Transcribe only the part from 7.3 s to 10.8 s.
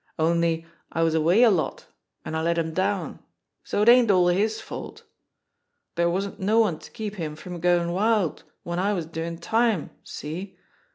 from goin' wild w'en I was doin' time see?